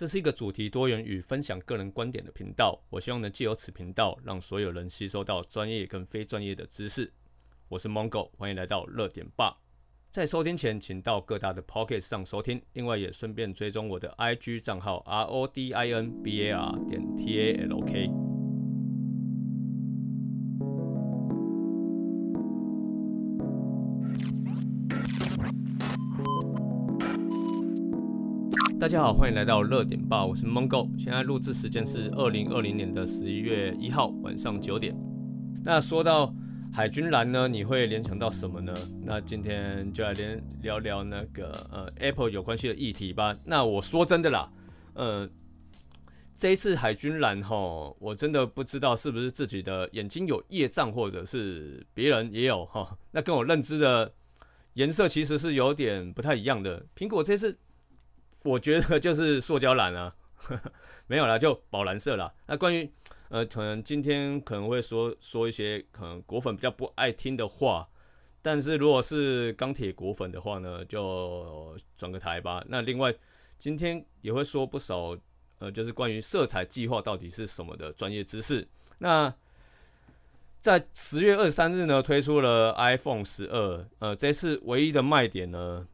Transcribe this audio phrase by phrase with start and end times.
[0.00, 2.82] 这是一个主题多元与分享个人观点的频道。
[2.88, 7.12] 我希望能借由此频道，让所有人吸收到专业跟非专业的知识。
[7.68, 9.60] 我是 Mongo，欢迎来到热点吧。
[10.10, 17.52] 在收听前，请到各大的 Pocket 上收听，另外也顺便追踪我的 IG 账号 R O D I N B A R 点 T A
[17.68, 18.29] L K。
[28.90, 30.90] 大家好，欢迎来到热点报，我是 Mongo。
[30.98, 34.92] 现在录制时间是二零二零年的十一月一号晚上九点。
[35.64, 36.34] 那说到
[36.72, 38.74] 海军蓝呢，你会联想到什么呢？
[39.04, 43.32] 那今天就来连聊聊那个呃 Apple 有关系的议题吧。
[43.46, 44.50] 那我说真的啦，
[44.94, 45.30] 呃，
[46.34, 52.98] 这一次海军蓝哈，我真的不知道是不是自己的眼睛有业障，或者是别人也有哈。
[53.12, 54.12] 那跟我认知的
[54.74, 56.84] 颜色其实是有点不太一样的。
[56.96, 57.56] 苹果这次。
[58.42, 60.14] 我觉得就是塑胶蓝啊，
[61.06, 62.32] 没有啦，就宝蓝色啦。
[62.46, 62.90] 那关于
[63.28, 67.86] 呃，可能今天可能会说说一些可能果粉比较不爱听的话，
[68.40, 72.64] 但是如果是钢铁果粉的话呢，就转个台吧。
[72.66, 73.14] 那另外
[73.58, 75.16] 今天也会说不少
[75.58, 78.66] 呃，就是关于色彩计划到底是什么的专业知识。
[78.98, 79.32] 那
[80.62, 85.86] 在十月二十三日呢，推出了 iPhone 十二，呃，这次唯一的卖点呢。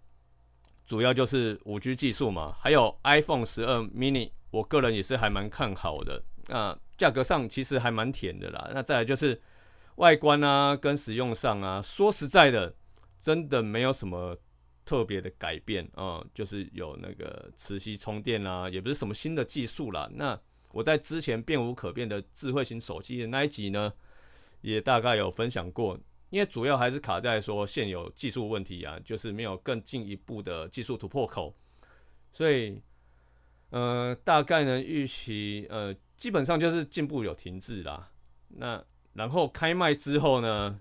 [0.87, 6.23] 主要就是五 G 技术嘛，还有 iPhone 十二 mini，我个人也是还蛮看好的。
[6.47, 8.71] 那价格上其实还蛮甜的啦。
[8.73, 9.41] 那再来就是
[9.97, 12.73] 外观啊，跟使用上啊，说实在的，
[13.21, 14.39] 真的没有什么
[14.85, 20.09] 特别的改变啊，就是有那个磁吸充电啊，也不是什么新的技术啦。
[20.15, 20.39] 那
[20.71, 23.93] 我在之前变无可变的智慧型手机的那一集呢，
[24.61, 25.99] 也大概有分享过。
[26.37, 31.57] 因为主要还是卡在说现有技术问题啊，就是没有更进一步的技术突破口，
[32.31, 32.79] 所以，
[33.71, 38.11] 呃，大概呢预期，呃，基本上就是进步有停滞啦。
[38.49, 40.79] 那然后开卖之后呢，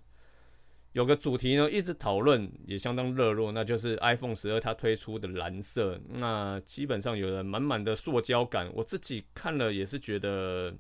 [0.92, 10.76] 有个主题呢一直讨论，也相当热络，那就是 iPhone 十二它推出的蓝色，那基本上有了满满的塑胶感，我自己看了也是觉得。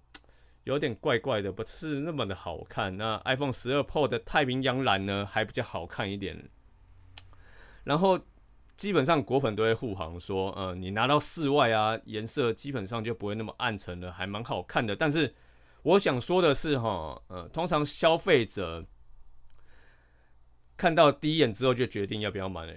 [0.66, 2.98] 有点怪怪的，不是那么的好看。
[2.98, 6.50] 那 iPhone 十二 Pro 的太平洋蓝呢，还比较好看一点。
[7.84, 8.20] 然后
[8.76, 14.96] 基本上果粉都会护航说，呃，你拿到室外啊，颜色基本上就不会那么暗沉了，还蛮好看的。
[14.96, 15.36] 但是
[15.84, 18.84] 我想说的是，哈，呃，通常消费者
[20.76, 22.68] 看到第一眼之后就决定要不要买，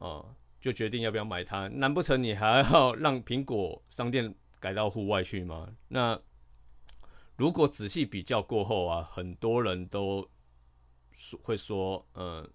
[0.00, 0.24] 啊，
[0.60, 1.68] 就决定要不要买它。
[1.68, 5.68] 难不成你还要让苹果商店改到户外去吗？
[5.86, 6.20] 那？
[7.36, 10.28] 如果仔细比较过后啊，很多人都
[11.12, 12.48] 说会说，呃，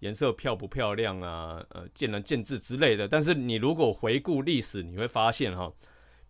[0.00, 3.06] 颜色漂不漂亮啊，呃，见仁见智之类的。
[3.06, 5.72] 但是你如果回顾历史，你会发现哈，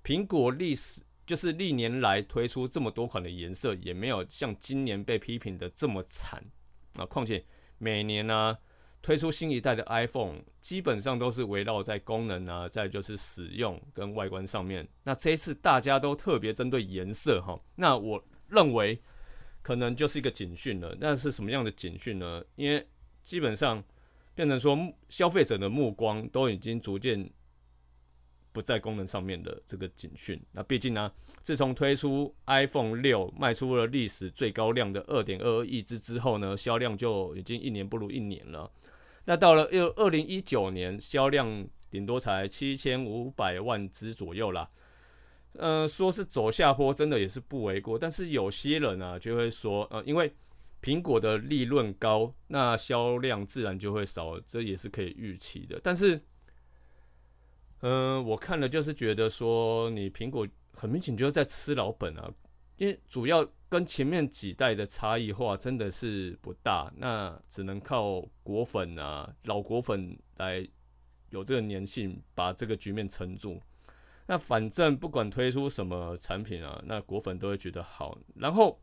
[0.02, 6.44] 苹果历史就是历年来推出这么多款的颜色，也没有像今年被批评的这么惨
[6.96, 7.06] 啊。
[7.06, 7.44] 况且
[7.78, 8.58] 每年呢。
[9.06, 14.84] 推出新一代的 iPhone，基本上都是围绕在功能啊，再就是使用跟外观上面。
[15.04, 19.00] 那这一次大家都特别针对颜色哈，那我认为
[19.62, 20.92] 可能就是一个警讯了。
[20.98, 22.42] 那是什么样的警讯呢？
[22.56, 22.84] 因为
[23.22, 23.80] 基本上
[24.34, 24.76] 变成说
[25.08, 27.30] 消费者的目光都已经逐渐
[28.50, 30.36] 不在功能上面的这个警讯。
[30.50, 31.12] 那毕竟呢，
[31.42, 38.68] 自从推出 iPhone 六卖出了历史最高量的二点二二亿只之后呢，销量就已经一年不如一年了。
[39.26, 44.70] 那到了又二零一九年，销量顶多才七千五百万只左右啦。
[45.58, 47.98] 呃，说是走下坡，真的也是不为过。
[47.98, 50.32] 但是有些人啊，就会说，呃，因为
[50.82, 55.80] 苹果的利润高，那销量自然就会少，这也是可以预期的。
[55.82, 56.20] 但是，
[57.80, 62.30] 嗯，我看了就是觉得说，你苹果很明显就是在吃老本啊，
[62.76, 63.46] 因为主要。
[63.68, 70.66] 跟前面几代的差异化真的是不大，那只能靠果粉啊，老果粉来
[71.30, 73.60] 有这个粘性，把这个局面撑住。
[74.28, 78.16] 那反正不管推出什么产品啊，那果粉都会觉得好。
[78.36, 78.80] 然后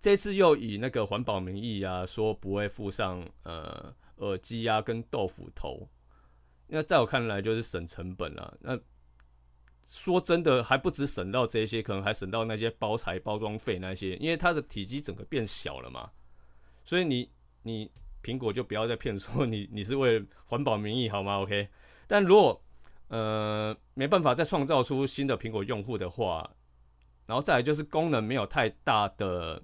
[0.00, 5.88] 这次又以那个环保名义啊，说不会附上呃耳机啊跟豆腐头，
[6.66, 8.58] 那在我看来就是省成本了。
[8.60, 8.76] 那
[9.88, 16.10] 说真的，还不止省到这些，可能还省到那些包材、包装费那些，因为它的体积整个变小了嘛。
[16.84, 17.30] 所以你
[17.62, 17.90] 你
[18.22, 21.70] 苹果就不要再骗说你你是为了环保名义好吗？OK？
[22.06, 22.62] 但如果
[23.08, 26.50] 呃没办法再创造出新的苹果用户的话，
[27.24, 29.62] 然后再来就是功能没有太大的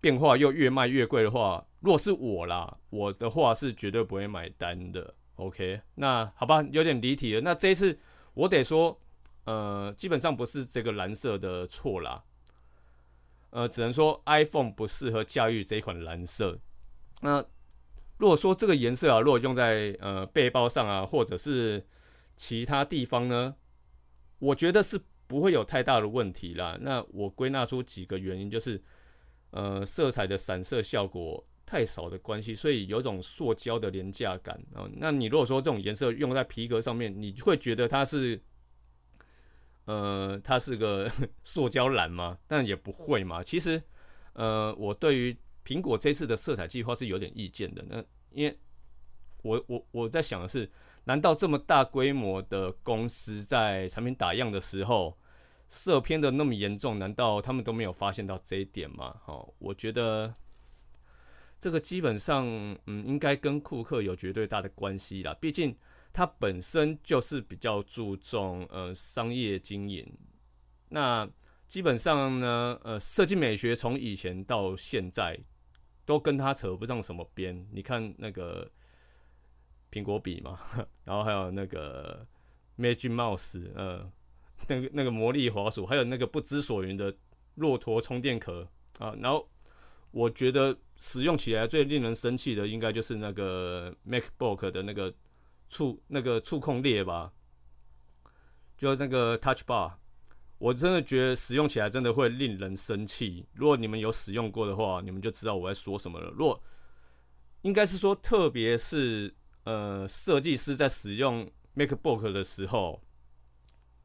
[0.00, 5.14] 变化，又越卖越贵的话，如果是我啦，我的话是绝对不会买单的。
[5.36, 5.80] OK？
[5.94, 7.40] 那好吧，有点离题了。
[7.40, 7.96] 那这一次。
[8.36, 9.00] 我得说，
[9.44, 12.22] 呃，基本上不是这个蓝色的错啦，
[13.48, 16.58] 呃，只能说 iPhone 不适合驾驭这一款蓝色。
[17.22, 17.42] 那
[18.18, 21.86] 如果说这个颜色啊，如果用在呃背包上啊，或者是
[22.36, 23.56] 其他地方呢，
[24.38, 26.76] 我觉得是不会有太大的问题啦。
[26.82, 28.82] 那我归纳出几个原因，就是
[29.52, 34.88] 呃色彩的散射效果太少的关系，所以有种塑胶的廉价感啊。
[34.94, 38.40] 那你如果说这种颜色用在皮革上面，你会觉得它是
[39.84, 41.10] 呃它是个
[41.44, 42.38] 塑胶蓝吗？
[42.46, 43.42] 但也不会嘛。
[43.42, 43.82] 其实
[44.32, 47.84] 呃我对于苹果这次的色彩计划是有点意见的。
[47.88, 48.58] 那因为
[49.42, 50.70] 我我我在想的是。
[51.08, 55.16] 难道这么大规模的公司在产品打样的时候，
[55.68, 56.98] 色偏的那么严重？
[56.98, 59.14] 难道他们都没有发现到这一点吗？
[59.26, 60.34] 哦，我觉得
[61.60, 62.46] 这个基本上，
[62.86, 65.34] 嗯，应该跟库克有绝对大的关系啦。
[65.40, 65.76] 毕竟
[66.12, 70.06] 他本身就是比较注重呃商业经营。
[70.88, 71.28] 那
[71.66, 75.38] 基本上呢，呃，设计美学从以前到现在
[76.04, 77.66] 都跟他扯不上什么边。
[77.72, 78.70] 你看那个。
[79.88, 80.58] 苹果笔嘛，
[81.04, 82.26] 然后还有那个
[82.76, 84.10] Magic Mouse，呃，
[84.68, 87.16] 那个那个魔力滑鼠，还有那个不知所云的
[87.54, 88.68] 骆驼充电壳
[88.98, 89.14] 啊。
[89.20, 89.48] 然后
[90.10, 95.12] 我觉得使用起来最令人生气的，应该就是那个 MacBook 的那个
[95.68, 97.32] 触那个触控列吧，
[98.76, 99.94] 就那个 Touch Bar，
[100.58, 103.46] 我真的觉得使用起来真的会令人生气。
[103.52, 106.30] 如果你们有使用过的话，你们就知道我在说什么了。
[106.30, 106.62] 如果
[107.62, 109.34] 应该是说，特别是。
[109.66, 113.02] 呃，设计师在使用 MacBook 的时候，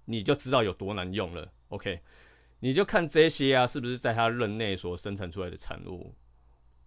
[0.05, 1.53] 你就知道有多难用了。
[1.67, 2.01] OK，
[2.61, 6.15] 你就看这些啊，是不是在他任内所生产出来的产物？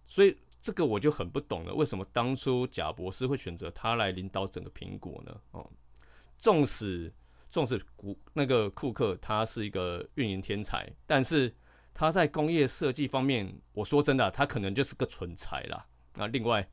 [0.07, 5.39] 所以这个我就很不懂了，为什么当初贾博士会选择他来领导整个苹果呢？
[5.51, 5.71] 哦，
[6.39, 7.13] 纵使
[7.51, 11.53] 纵使库那个库克他是一个运营天才，但是
[11.93, 15.85] 他在工业设计方面，我说真的，他可能就是个蠢材啦。
[16.15, 16.67] 那另外。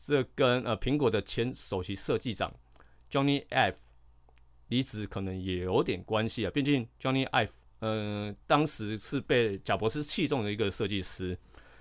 [0.00, 2.54] 这跟呃苹果的前首席设计长
[3.10, 3.76] Johnny F
[4.68, 6.50] 离职可能也有点关系啊。
[6.54, 11.38] 毕竟 Johnny F 嗯当时是被贾博士器重的一个设计师，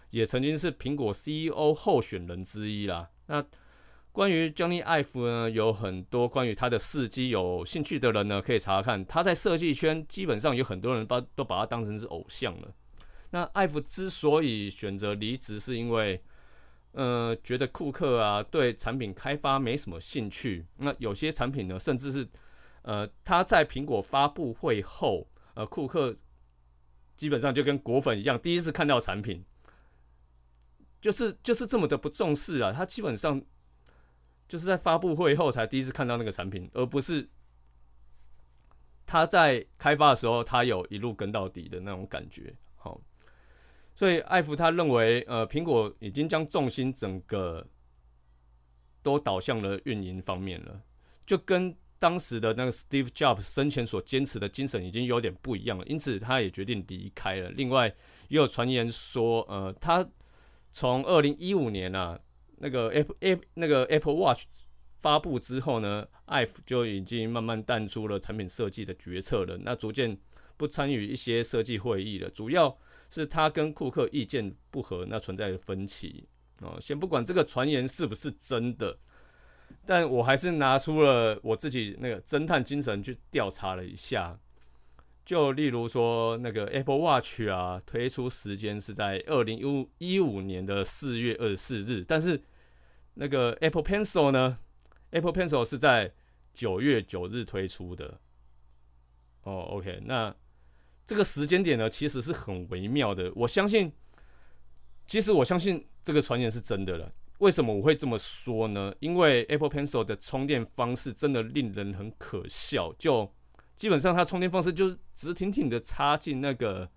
[0.09, 3.09] 也曾经是苹果 CEO 候选人之一啦。
[3.27, 3.43] 那
[4.11, 9.05] 关于 Johnny Ive 呢，有很多关于他的事迹，有兴趣的人呢可以查看。
[9.05, 12.73] 他在设计圈基本上有很多人把都把他当成是偶像了。
[13.29, 16.21] 那艾弗之所以选择离职，是因为。
[16.93, 20.65] 呃，觉得库克啊对产品开发没什么兴趣。
[20.77, 22.27] 那有些产品呢，甚至是
[22.81, 26.15] 呃他在苹果发布会后，呃库克
[27.15, 29.43] 基本上就跟果粉一样，第一次看到产品，
[31.01, 32.71] 就是就是这么的不重视啊。
[32.71, 33.41] 他基本上
[34.47, 37.27] 就是在发布会后才第一次看到那个产品，而不是
[39.05, 42.55] 他在开发的时候，他有一路跟到底的那种感觉。
[42.75, 43.01] 好。
[43.95, 47.67] 所以艾弗他认为，呃，苹果已经将重心整个
[49.01, 50.83] 都导向了运营方面了，
[51.25, 57.49] 就跟当时的那个 Steve Jobs 生前所坚持的精神已经有点不一样了，因此他也决定离开了。
[57.51, 57.87] 另外，
[58.29, 60.07] 也有传言说，呃，他
[60.71, 62.19] 从二零一五年啊，
[62.57, 64.43] 那个 Apple App 那个 Apple Watch
[64.97, 70.17] 发布之后呢，艾弗就已经慢慢淡出了产品设计的决策了，那逐渐
[70.55, 72.77] 不参与一些设计会议了，主要。
[73.09, 76.27] 是他跟库克意见不合，那存在的分歧
[76.59, 76.77] 哦。
[76.81, 78.99] 先不管这个传言是不是真的，
[79.87, 84.37] 但我还是拿出了我自己那个侦探精神去调查了一下。
[85.25, 92.43] 就例如说，那个 Apple Watch 啊，推出时间是在二零一五年的四月二十四日，但是
[93.13, 94.59] 那个 Apple Pencil 呢
[95.11, 96.13] ，Apple Pencil 是在
[96.53, 98.19] 九月九日推出的。
[99.43, 100.35] 哦，OK，那。
[101.09, 103.31] 这个时间点呢，其实是很微妙的。
[103.33, 103.89] 我相信，
[105.05, 107.09] 其实我相信这个传言是真的了。
[107.39, 108.93] 为什么我会这么说呢？
[108.99, 112.91] 因为 Apple Pencil 的充电方式真的令人很可笑。
[112.97, 113.31] 就
[113.75, 116.89] 基本上它充电方式就是直挺挺的插进那个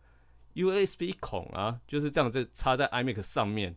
[0.54, 3.76] USB 孔啊，就是这样子插在 iMac 上面，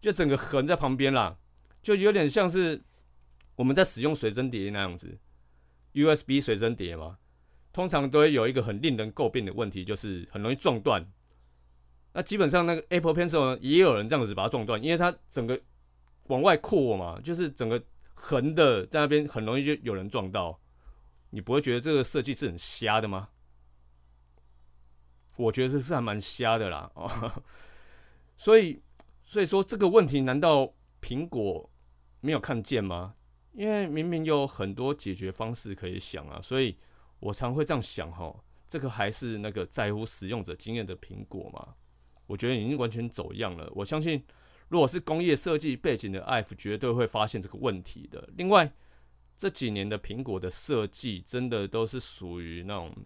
[0.00, 1.36] 就整个横在旁边啦，
[1.82, 2.82] 就有点像是
[3.56, 5.18] 我们在使用随身碟那样子
[5.94, 7.18] ，USB 随身碟嘛。
[7.72, 11.08] 通常都会有一个很令人诟病的问题，就是很容易撞断。
[12.12, 15.60] 那基本上那个 Apple Pencil 也有人这样子把它撞断，因为它整个
[16.30, 17.82] 往外扩嘛，就是整个
[18.14, 20.58] 横的在那边很容易就有人撞到。
[21.30, 23.28] 你不会觉得这个设计是很瞎的吗？
[25.36, 26.90] 我觉得这是还蛮瞎的啦。
[26.94, 27.42] 哦，
[28.36, 28.82] 所以
[29.22, 31.70] 所以说这个问题难道苹果
[32.20, 33.14] 没有看见吗？
[33.52, 36.76] 因为明明有很多解决方式可以想啊，所以
[37.18, 38.34] 我常会这样想哈，
[38.68, 41.74] 这个还是那个在乎使用者经验的苹果嘛？
[42.26, 43.68] 我觉得已经完全走样了。
[43.74, 44.24] 我相信，
[44.70, 48.28] 如果是工业设计背景的 IF，绝对会发现这个问题的。
[48.36, 48.72] 另外，
[49.36, 52.96] 这几年的苹果的设计真的都是属于那种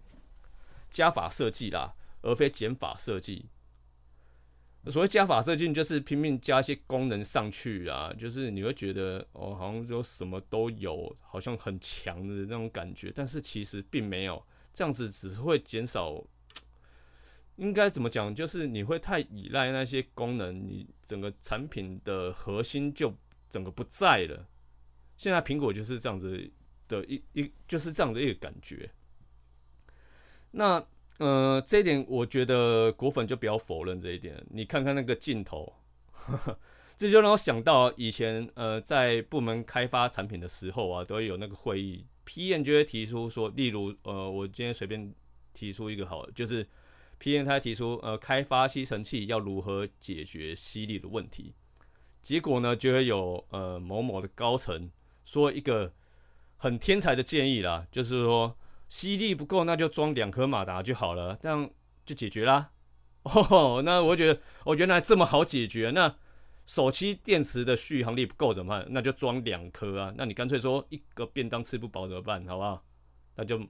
[0.90, 3.46] 加法设计啦，而非减法设计。
[4.88, 14.44] 所谓加法设计，就是拼命加一些功能上去啊，就是你会觉得哦，好像就什么都有，好像很强的那种感觉，但是其实并没有，
[14.74, 16.22] 这样子只是会减少。
[17.56, 18.34] 应该怎么讲？
[18.34, 23.12] 就是你会太依赖那些功能，你整个产品的核心就
[23.48, 24.48] 整个不在了。
[25.16, 26.50] 现在苹果就是这样子
[26.88, 28.90] 的一一，就是这样的一个感觉。
[30.50, 30.86] 那。
[31.18, 34.44] 呃，这一点我觉得果粉就不要否认这一点。
[34.50, 35.72] 你看看那个镜头，
[36.98, 45.14] 这就让我想到以前呃，在部门开发产品的时候啊，都会有那个会议，PM 就会提出说，例如呃，我今天随便
[45.52, 46.66] 提出一个好，就是
[47.18, 51.54] P N 他提出呃，开发吸尘器要如何解决吸力的问题，
[52.22, 54.90] 结果呢，就会有呃某某的高层
[55.24, 55.92] 说一个
[56.56, 58.56] 很天才的建议啦，就是说。
[58.86, 61.68] 吸力不够，那就装两颗马达就好了，这样
[62.04, 62.70] 就解决啦。
[63.24, 65.90] 哦，那我觉得，哦，原来这么好解决。
[65.90, 66.14] 那
[66.64, 68.86] 手机电池的续航力不够怎么办？
[68.90, 70.14] 那就装两颗啊。
[70.16, 72.46] 那你干脆说一个便当吃不饱怎么办？
[72.46, 72.84] 好不好？
[73.36, 73.66] 那就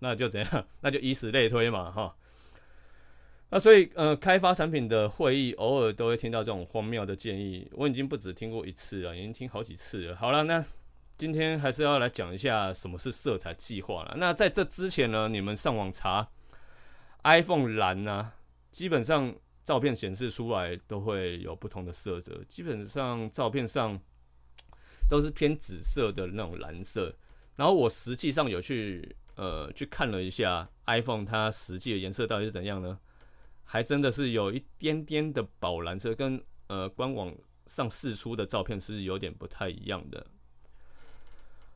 [0.00, 0.66] 那就怎样？
[0.82, 2.14] 那就以此类推嘛，哈。
[3.50, 10.16] 那所以，呃，开发产品的会议偶尔都会听到这种荒谬的建议，我已经不止听过一次了，已经听好几次了。
[10.16, 10.64] 好了，那。
[11.18, 14.14] 今天还是要来讲一下什么是色彩计划了。
[14.18, 16.28] 那在这之前呢，你们上网查
[17.24, 18.32] iPhone 蓝呢，
[18.70, 19.34] 基本上
[19.64, 23.98] 照片显示出来都会有不同的色泽，基本上照片上
[25.08, 27.16] 都是偏紫色的那种蓝色。
[27.54, 32.98] 然后我实际上有去呃去看了一下 iPhone 它实际的颜色到底是怎样呢？
[33.66, 37.34] 还真的是有一点点的宝蓝色，跟呃官网
[37.66, 40.26] 上试出的照片是有点不太一样的。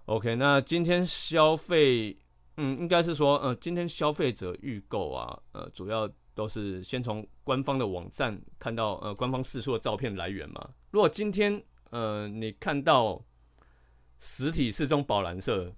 [0.06, 2.16] OK，那今天消费，
[2.56, 10.70] 嗯，应该是说，呃，今天消费者预购啊，呃，主要都是先从官方的网站看到，呃，官方试出的照片来源嘛。
[10.90, 13.24] 如果今天，呃，你看到
[14.18, 15.74] 实体是这种宝蓝色，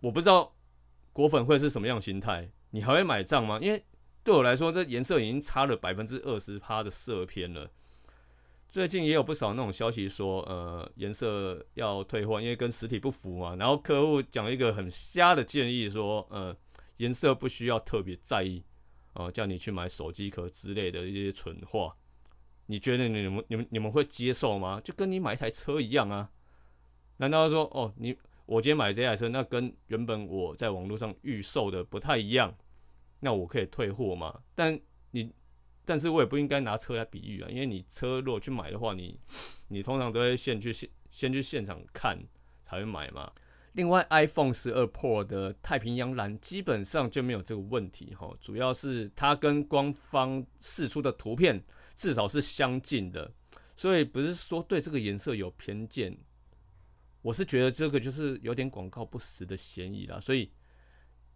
[0.00, 0.56] 我不知道
[1.12, 3.58] 果粉会是什么样心态，你还会买账吗？
[3.60, 3.84] 因为
[4.24, 7.70] 对我来说，这颜色已经差了百分之二十趴的色偏了。
[8.66, 13.54] 最近也有不少那种消息说，呃，颜色要退换，因为跟实体不符嘛。
[13.54, 16.56] 然后客户讲一个很瞎的建议，说，呃，
[16.96, 18.64] 颜色不需要特别在意，
[19.12, 21.94] 哦，叫你去买手机壳之类的一些蠢话。
[22.66, 24.80] 你觉得你们、你们、你们会接受吗？
[24.82, 26.30] 就跟你买一台车一样啊？
[27.18, 28.16] 难道说，哦，你
[28.46, 32.52] 我今天买这台车，那跟原本我在网络上预售的不太一样，
[33.24, 34.42] 那我可以退货吗？
[34.54, 34.78] 但
[35.10, 35.32] 你。
[35.86, 39.20] 但是我也不应该拿车来比喻啊，因为你车如果去买的话，你
[39.68, 42.18] 你通常都会先去现先去现场看
[42.64, 43.30] 才会买嘛。
[43.72, 51.62] 另外，iPhone 十二 Pro 的太平洋蓝基本上就没有这个问题哈，主要是它跟官方释出的图片
[51.94, 53.30] 至少是相近的，
[53.76, 56.16] 所以不是说对这个颜色有偏见。
[57.20, 60.50] 我是觉得这个就是有点广告不实的嫌疑啦，所以。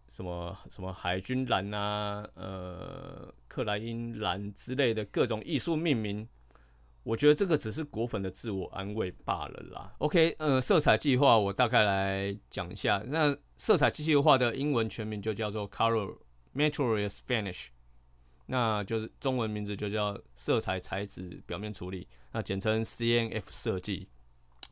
[0.08, 6.26] 什么什么海军蓝啊，呃，克莱因蓝之类的各种艺术命名，
[7.02, 9.92] 我觉得这个只是果粉的自我安慰罢了啦。
[9.98, 13.02] OK，呃，色彩计划我大概来讲一下。
[13.06, 16.16] 那色彩计划的英文全名就叫做 Color
[16.54, 17.66] Materials Finish，
[18.46, 24.08] 那就是中文名字就叫色彩材质表面处理，那简称 CNF 设计。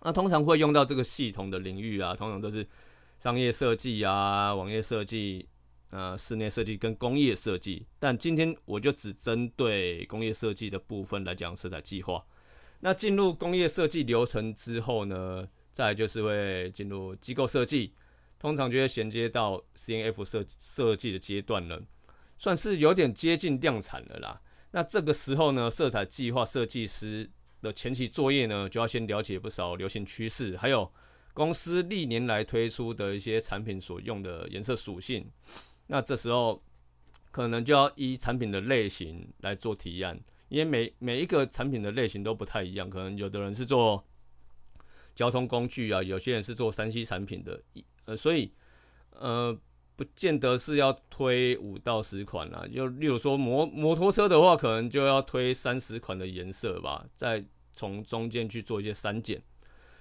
[0.02, 2.66] 那通常会用到这个系统的领域啊，通常都是。
[3.18, 5.48] 商业设计啊，网页设计，
[5.90, 12.22] 呃，室内设计跟工业设计，但今天我就只针对工业设计的部分来讲色彩计划。
[12.80, 17.94] 那进入工业设计流程之后呢，再就是会进入机构设计，
[18.38, 21.82] 通常就会衔接到 CNF 设设计的阶段了，
[22.36, 24.40] 算是有点接近量产了啦。
[24.72, 27.30] 那这个时候呢，色彩计划设计师
[27.62, 30.92] 的前期作业呢，就要先了解不少流行趋势，还有。
[31.36, 35.30] 公司历年来推出的一些产品所用的颜色属性，
[35.86, 36.64] 那这时候
[37.30, 44.02] 可能就要依产品的类型来做提案，因为每每一个产品的类型都不太一样，可能有的人是做
[45.14, 47.62] 交通工具啊，有些人是做三 C 产品的，
[48.06, 48.50] 呃，所以
[49.10, 49.54] 呃，
[49.94, 59.42] 不见得是要推五到十款啦，就例如说摩摩托车的话，可能就要推三十款的颜色吧，再从中间去做一些删减。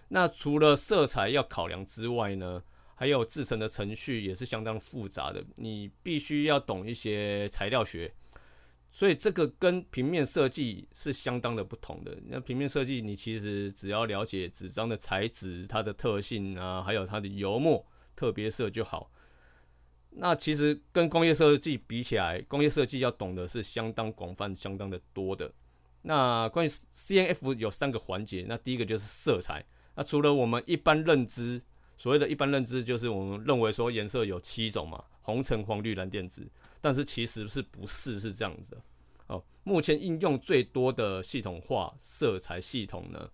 [0.07, 2.61] 那除了色彩要考量之外呢，
[2.95, 8.13] 还有制成的程序也是相当复杂的，你必须要懂一些材料学。
[8.91, 12.17] 所以这个跟平面设计是相当的不同的。
[12.27, 17.85] 那平面设计，你其实只要了解纸张的材质、它的特性啊，还有它的油墨
[18.15, 19.11] 特别色就好。
[20.11, 25.51] 那其实跟工业设计比起来，工业设计要懂的是相当广泛、相当的多的。
[26.03, 29.65] 那关于 C N F 有三个环节，那第一个就是色彩。
[29.95, 31.61] 那除了我们一般认知，
[31.97, 36.47] 所谓的一般认知，就是我们认为说颜色有七种嘛，红、橙、黄、绿、蓝、靛、紫。
[36.81, 38.81] 但是其实是不是是这样子的
[39.27, 39.43] 哦？
[39.63, 43.27] 目前应用最多的系统化色彩系统呢，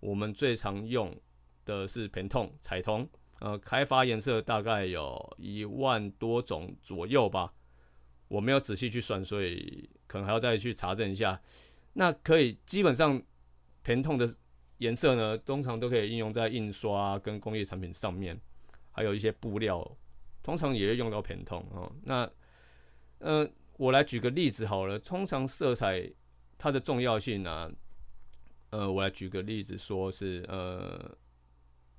[0.00, 1.18] 我们最常用
[1.64, 3.08] 的是偏痛彩通，
[3.40, 7.54] 呃，开发颜色大概有一万多种左右吧。
[8.28, 11.40] 我没有仔细去算，所以可能还要再去查证一下。
[11.92, 13.22] 那可以基本上
[13.82, 14.28] 偏痛的
[14.78, 18.38] 颜色呢，通常都可以应用在印刷跟工业产品上面，
[18.90, 19.96] 还有一些布料，
[20.42, 21.90] 通常也会用到偏痛哦。
[22.02, 22.28] 那
[23.18, 24.98] 呃，我来举个例子好了。
[24.98, 26.10] 通常色彩
[26.58, 27.70] 它的重要性呢，
[28.70, 31.16] 呃，我来举个例子，说是呃，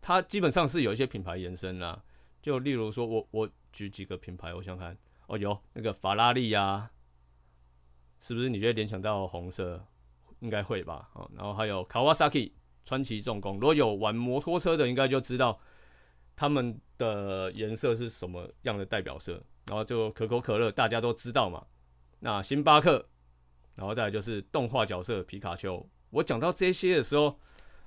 [0.02, 2.04] 它基本上是有一些品牌延伸啦。
[2.42, 4.96] 就例如说，我我举几个品牌，我想看
[5.28, 6.92] 哦，有那个法拉利呀，
[8.20, 8.50] 是不是？
[8.50, 9.84] 你觉得联想到红色，
[10.42, 11.10] 应该会吧？
[11.14, 12.52] 哦，然后还有 Kawasaki
[12.86, 15.60] 川崎重工，如果有玩摩托车的，应该就知道
[16.36, 19.44] 他们的颜色是什么样的代表色。
[19.68, 21.66] 然后就可口可乐，大家都知道嘛。
[22.20, 23.04] 那星巴克，
[23.74, 25.84] 然后再来就是动画角色皮卡丘。
[26.12, 27.40] 我讲到这些的时候，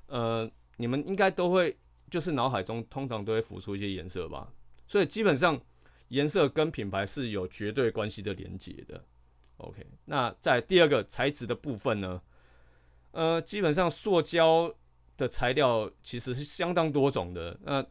[0.07, 1.79] 呃，你们应该都会
[2.11, 4.53] 就是脑海中通常都会浮出一些颜色吧。
[4.89, 5.61] 所以基本上
[6.09, 9.05] 颜色跟品牌是有绝对关系的连接的。
[9.59, 12.21] OK，那在第二个材质的部分呢，
[13.13, 14.75] 呃，基本上塑胶
[15.19, 17.55] 的材料其实是相当多种的。
[17.63, 17.85] 那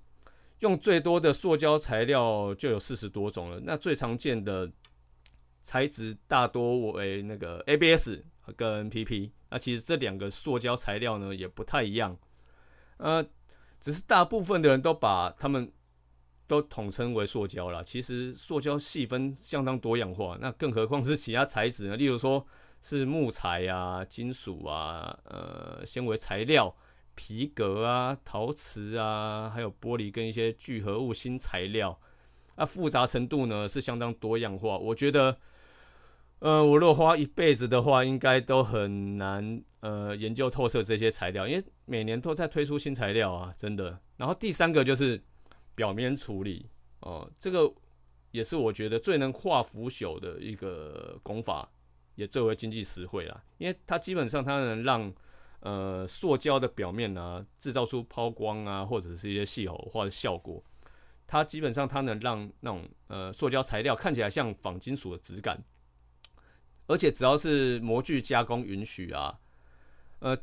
[0.61, 3.59] 用最多的塑胶材料就有四十多种了。
[3.59, 4.67] 那最常见的
[5.61, 8.17] 材质大多为那个 ABS
[8.55, 9.31] 跟 PP。
[9.49, 12.17] 那其实这两个塑胶材料呢也不太一样，
[12.97, 13.23] 呃，
[13.79, 15.71] 只是大部分的人都把它们
[16.47, 17.83] 都统称为塑胶了。
[17.83, 21.95] 其实塑胶细分相当多样化，那更何况是其他材质呢？
[21.95, 22.45] 例如说
[22.81, 26.75] 是木材啊、金属啊、呃纤维材料。
[27.17, 31.99] 皮革啊、陶瓷啊，还有玻璃跟一些聚合物新材料，
[32.55, 34.77] 那复杂程度呢是相当多样化。
[34.77, 35.35] 我觉得，
[36.37, 43.99] 呃，我若花一辈子的话，应该都很难呃研究透彻这些材料，因为每年都在推出新材料啊，真的。
[44.17, 45.19] 然后第三个就是
[45.73, 46.67] 表面处理
[46.99, 47.73] 哦，这个
[48.29, 51.67] 也是我觉得最能化腐朽的一个功法，
[52.13, 55.11] 也最为经济实惠啦，因为它基本上它能让。
[55.61, 60.63] 呃，塑胶的表面呢，制造出抛光啊，或者是一些细偶化的效果。
[61.25, 65.61] 它基本上它能让那种呃塑胶材料看起来像仿金属的质感，
[66.85, 69.39] 而且只要是模具加工允许啊，
[70.19, 70.37] 呃，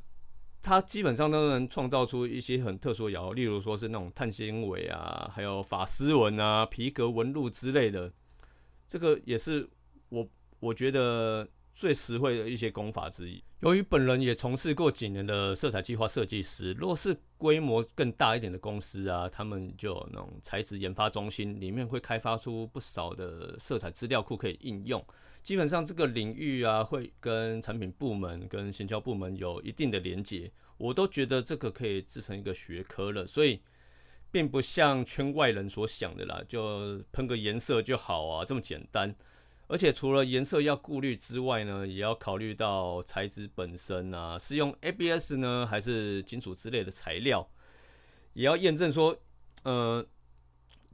[0.61, 8.13] 它基本上都能创造出一些很特殊的摇，例如说是那种碳纤维啊，还有法丝纹啊、皮革纹路之类的。
[8.89, 9.71] 这个也是
[10.09, 11.49] 我我觉得。
[11.75, 13.43] 最实惠的一些功法之一。
[13.61, 25.05] 由于本人也从事过几年的色彩计划设计师，若是规模更大一点的公司啊，他们就有那种材质研发中心，里面会开发出不少的色彩资料库可以应用。
[25.43, 30.51] 基本上这个领域啊，会跟产品部门、跟行销部门有一定的连结。
[30.77, 33.61] 我都觉得这个可以制成一个学科了，所以
[34.31, 39.15] 并不像圈外人所想的啦，就喷个颜色就好啊，这么简单。
[39.67, 47.49] 而且除了颜色要顾虑之外呢，也要考虑到材质本身啊，是用 ABS 呢，还是金属之类的材料，
[48.35, 49.17] 也要验证说，
[49.63, 50.07] 呃，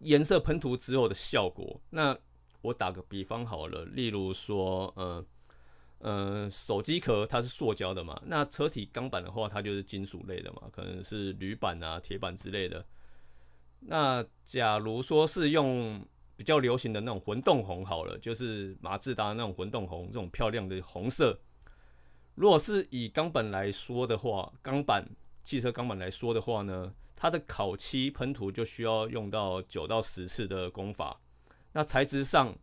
[0.03, 1.81] 颜色喷涂之后的效果。
[1.91, 2.17] 那
[2.63, 5.25] 我打个比方好了，例如说，呃，
[5.99, 12.87] 呃，手机壳它是塑胶的嘛，那车体钢板的话，它就是金属类的嘛，可能是铝板啊、铁板之类的。
[13.81, 16.07] 那假如说是用
[16.41, 21.39] 比较流行的那种混动红好了，就是马自达那种混动红，这种漂亮的红色。
[22.35, 25.07] 如果是以钢板来说的话，钢板
[25.43, 31.21] 汽车钢板来说的话呢，它的烤漆喷涂就需要用到九到十次的工法。
[31.73, 32.57] 那材质上，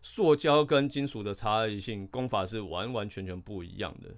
[0.00, 4.14] 塑胶跟金属的差异性，工法是完完全全不一样的。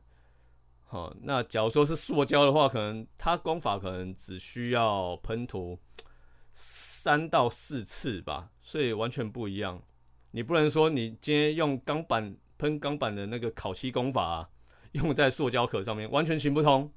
[0.84, 5.78] 好，那假如说是塑胶的话，可能它工法可能只需要喷涂。
[7.00, 9.80] 三到四次吧，所以完全不一样。
[10.32, 14.50] 你不能说你今天用钢板喷钢板的那个烤漆工法，
[14.92, 16.92] 用在塑胶壳上面完全行不通，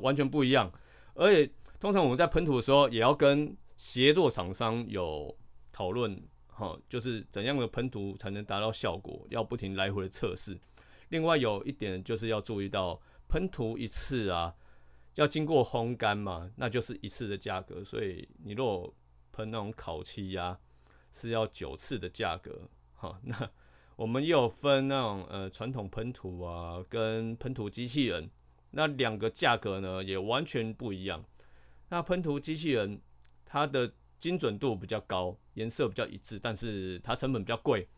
[0.00, 0.72] 完全不一样。
[1.14, 5.36] 而且通常我们在喷涂的时候，也要跟协作厂商有
[5.70, 10.58] 讨论，哈，就是怎样的喷涂才能达到效果，要不停来回的测试。
[11.10, 14.54] 另外有一点就是要注意到，喷涂一次啊，
[15.16, 17.84] 要经过烘干嘛，那就是一次的价格。
[17.84, 18.94] 所以你如果
[19.38, 20.58] 喷那种烤漆呀，
[21.12, 22.68] 是要九次的价格。
[22.94, 23.48] 好，那
[23.94, 28.28] 我们又分那种呃传统喷涂啊，跟喷涂机器人，
[28.72, 31.24] 那两个价格呢也完全不一样。
[31.88, 33.00] 那喷涂机器人
[33.46, 37.88] 它的精准度比较高，颜色比较一致，但是它成本比较贵。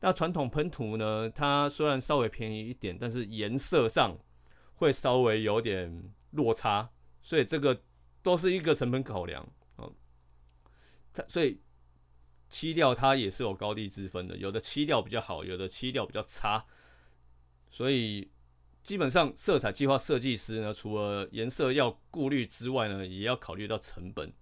[0.00, 1.30] 那传统喷涂呢？
[1.30, 4.14] 它虽然稍微便宜一点，但是颜色上
[4.74, 6.90] 会稍微有点落差，
[7.22, 7.80] 所以这个
[8.22, 9.48] 都是一个成本考量。
[11.12, 11.60] 它所以
[12.48, 16.64] 漆调它也是有高低之分的，有的漆调比较好，有的漆调比较差。
[17.70, 18.30] 所以
[18.82, 24.32] 基本上色彩计划设计师呢，除了颜色要顾虑之外呢，也要考虑到成本，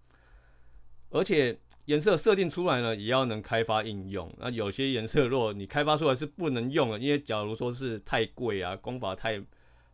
[1.10, 1.58] 而且。
[1.86, 4.32] 颜色设定出来呢，也要能开发应用。
[4.38, 9.42] 那有些颜色，如果你开发出来是不能用的，因为假如说是太贵啊，功法太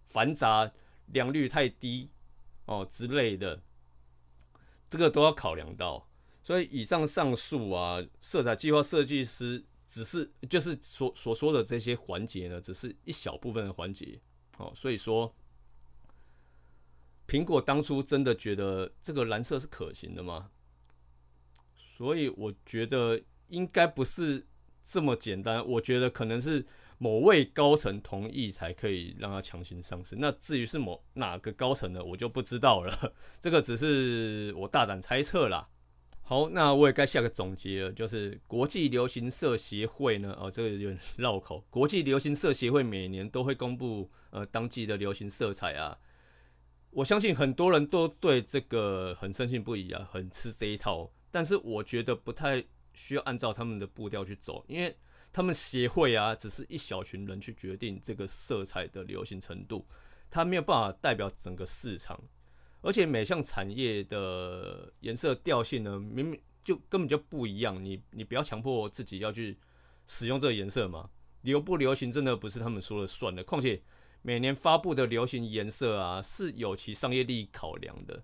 [0.04, 0.70] 繁杂，
[1.06, 2.10] 良率太低
[2.66, 3.62] 哦之类的，
[4.90, 6.05] 这个都要考量到。
[6.46, 14.20] 所以以上上述啊，色彩计划设计师只是就是所所说的这些环节呢，只是一小部分的环节。
[14.58, 15.34] 哦，所以说，
[17.26, 20.48] 苹果当初真的觉得这个蓝色是可行的吗？
[21.96, 24.46] 所以我觉得应该不是
[24.84, 26.64] 这么简单，我觉得可能是
[26.98, 30.14] 某位高层同意才可以让他强行上市。
[30.16, 33.12] 那至于是某哪个高层呢，我就不知道了。
[33.40, 35.68] 这个只是我大胆猜测啦。
[36.28, 41.64] 好，那我也该下个总结了，就是国际流行色协会呢，哦，这个有点 绕口。
[41.70, 45.96] 国际流行色协会每年都会公布呃当季的流行色彩啊，
[46.90, 51.08] 我相信很多人都对这个很深信不疑啊，很吃这一套。
[51.30, 54.96] 但是我觉得不太需要按照他们的步调去走，因为
[55.32, 59.86] 他们协会啊，只是一小群人去决定这个色彩的流行程度，
[60.28, 62.20] 它没有办法代表整个市场。
[62.86, 67.84] 而且每项产业的颜色调性呢，明明就根本就不一样。
[67.84, 69.58] 你你不要强迫自己要去
[70.06, 71.10] 使用这个颜色嘛，
[71.42, 73.42] 流不流行真的不是他们说了算的。
[73.42, 73.82] 况且
[74.22, 78.22] 每年发布的流行颜色啊，是有其商业利益考量的。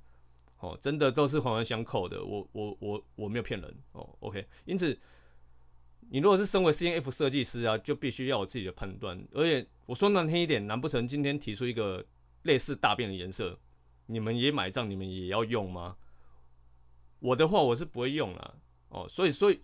[0.60, 4.46] 哦，真的都是环环相扣的，我我我我没有骗人哦，OK。
[4.64, 4.96] 因此，
[6.08, 9.20] 你如果是身为 C N F 设计师啊，就必须要有自己的判断。
[9.32, 12.06] 而且我说难听一点，难不成今天提出一个
[12.44, 13.58] 类似大便的颜色，
[14.12, 15.96] 你们也买账，你们也要用吗？
[17.20, 19.08] 我的话我是不会用了哦。
[19.08, 19.60] 所以，所以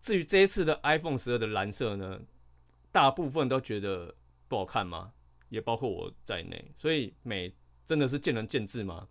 [0.00, 2.20] 至于这一次的 iPhone 十二的蓝色呢，
[2.90, 4.14] 大部分都觉得
[4.48, 5.12] 不好看吗？
[5.48, 6.72] 也包括我在内。
[6.76, 9.08] 所以美真的是见仁见智吗？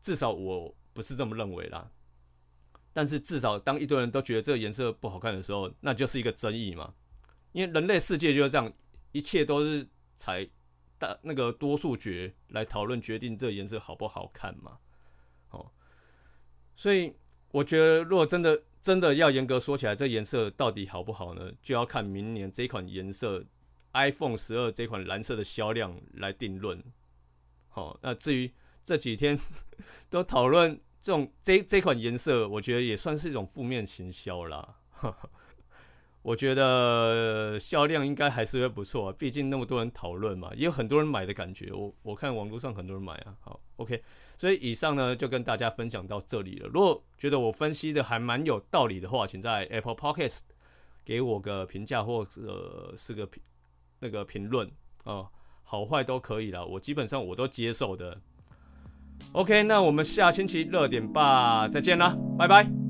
[0.00, 1.90] 至少我不是这么认为啦，
[2.92, 6.94] 但是至少当一堆人都觉得这个颜色不好看的时候，那就是一个争议嘛。
[7.52, 8.72] 因为人类世界就是这样，
[9.12, 10.48] 一切都是采
[11.00, 14.78] 大那个多数决来讨论决定这颜色好不好看嘛。
[15.50, 15.68] 哦，
[16.76, 17.12] 所以
[17.50, 21.50] 我觉得如果真的真的要严格说起来，这颜色到底好不好呢？
[21.60, 23.44] 就要看明年这款颜色
[23.94, 26.80] iPhone 十二这款蓝色的销量来定论。
[27.68, 28.52] 好，那至于。
[28.82, 29.38] 这几天
[30.08, 34.76] 都讨论这种这这款颜色，我觉得也算是一种负面行销啦。
[36.22, 41.72] 我觉得销量应该还是会不错，毕竟那么多人讨论嘛，也有很多人买的感觉。
[41.72, 43.34] 我我看网络上很多人买啊。
[43.40, 44.02] 好，OK，
[44.36, 46.68] 所以以上呢就跟大家分享到这里了。
[46.68, 50.40] 如果觉得我分析的还蛮有道理的话，请在 Apple Podcast
[51.04, 53.42] 给我个评价或者是个评
[53.98, 54.70] 那个评论
[55.04, 55.26] 啊，
[55.62, 58.20] 好坏都可以了，我基本上我都接受的。
[59.32, 62.89] OK，那我们下星期热点吧，再见啦，拜拜。